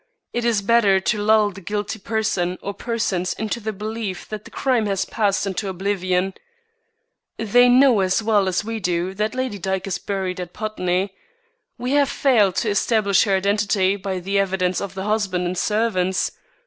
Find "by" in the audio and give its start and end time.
13.95-14.17